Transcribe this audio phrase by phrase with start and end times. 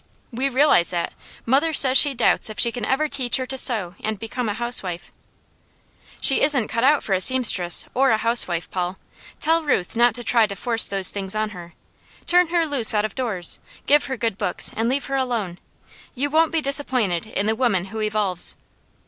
[0.31, 1.13] "We realize that.
[1.45, 4.55] Mother says she doubts if she can ever teach her to sew and become a
[4.55, 5.11] housewife."
[6.19, 8.97] "She isn't cut out for a seamstress or a housewife, Paul.
[9.39, 11.75] Tell Ruth not to try to force those things on her.
[12.25, 15.59] Turn her loose out of doors; give her good books, and leave her alone.
[16.15, 18.55] You won't be disappointed in the woman who evolves."